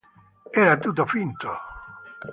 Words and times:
Era 0.61 0.79
tutto 0.79 1.05
finto. 1.05 1.49